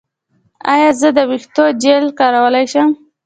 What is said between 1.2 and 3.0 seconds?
ویښتو جیل کارولی شم؟